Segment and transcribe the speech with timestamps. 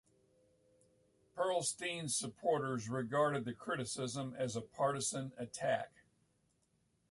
[1.37, 5.91] Perlstein's supporters regarded the criticism as a partisan attack.